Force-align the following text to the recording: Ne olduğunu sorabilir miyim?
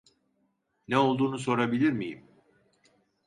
Ne 0.87 0.97
olduğunu 0.97 1.39
sorabilir 1.39 1.91
miyim? 1.91 2.23